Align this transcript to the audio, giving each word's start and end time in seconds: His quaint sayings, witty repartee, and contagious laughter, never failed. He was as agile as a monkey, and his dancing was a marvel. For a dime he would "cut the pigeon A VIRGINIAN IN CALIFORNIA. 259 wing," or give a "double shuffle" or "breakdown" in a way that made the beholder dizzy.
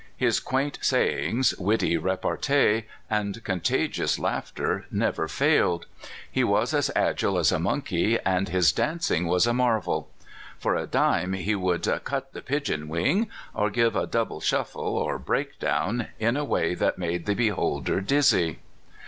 His 0.17 0.39
quaint 0.39 0.79
sayings, 0.81 1.53
witty 1.59 1.95
repartee, 1.95 2.85
and 3.07 3.43
contagious 3.43 4.17
laughter, 4.17 4.87
never 4.89 5.27
failed. 5.27 5.85
He 6.31 6.43
was 6.43 6.73
as 6.73 6.89
agile 6.95 7.37
as 7.37 7.51
a 7.51 7.59
monkey, 7.59 8.17
and 8.21 8.49
his 8.49 8.71
dancing 8.71 9.27
was 9.27 9.45
a 9.45 9.53
marvel. 9.53 10.09
For 10.57 10.73
a 10.75 10.87
dime 10.87 11.33
he 11.33 11.53
would 11.53 11.83
"cut 12.03 12.33
the 12.33 12.41
pigeon 12.41 12.81
A 12.81 12.85
VIRGINIAN 12.87 13.09
IN 13.09 13.25
CALIFORNIA. 13.25 13.51
259 13.51 13.61
wing," 13.61 13.69
or 13.69 13.69
give 13.69 13.95
a 13.95 14.11
"double 14.11 14.41
shuffle" 14.41 14.97
or 14.97 15.19
"breakdown" 15.19 16.07
in 16.17 16.35
a 16.35 16.43
way 16.45 16.73
that 16.73 16.97
made 16.97 17.27
the 17.27 17.35
beholder 17.35 18.01
dizzy. 18.01 18.57